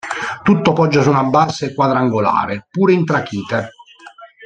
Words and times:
Tutto 0.41 0.73
poggia 0.73 1.03
su 1.03 1.09
una 1.11 1.21
base 1.25 1.75
quadrangolare, 1.75 2.65
pure 2.71 2.93
in 2.93 3.05
trachite. 3.05 3.69